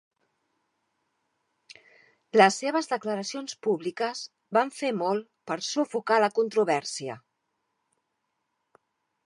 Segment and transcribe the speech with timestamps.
[2.41, 4.23] Les seves declaracions públiques
[4.59, 7.19] van fer molt per sufocar la controvèrsia.